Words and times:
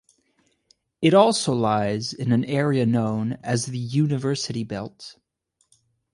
It 0.99 1.13
also 1.13 1.53
lies 1.53 2.11
in 2.11 2.31
an 2.31 2.43
area 2.45 2.87
known 2.87 3.33
as 3.43 3.67
the 3.67 3.77
University 3.77 4.63
Belt. 4.63 5.17